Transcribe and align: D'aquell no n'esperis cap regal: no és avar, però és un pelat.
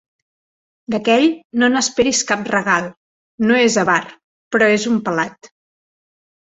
D'aquell 0.95 1.25
no 1.63 1.69
n'esperis 1.75 2.23
cap 2.33 2.49
regal: 2.55 2.89
no 3.47 3.63
és 3.69 3.79
avar, 3.87 4.01
però 4.57 4.75
és 4.81 4.93
un 4.95 5.03
pelat. 5.11 5.55